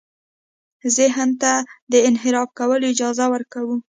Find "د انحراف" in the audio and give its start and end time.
1.91-2.49